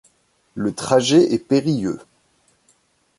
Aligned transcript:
Le 0.55 0.73
trajet 0.73 1.31
est 1.31 1.37
périlleux. 1.47 1.99